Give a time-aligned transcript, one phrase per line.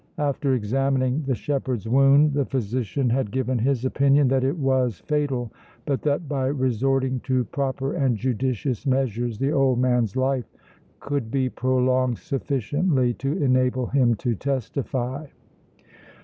[0.17, 5.53] After examining the shepherd's wound the physician had given his opinion that it was fatal,
[5.85, 10.51] but that by resorting to proper and judicious measures the old man's life
[10.99, 15.27] could be prolonged sufficiently to enable him to testify.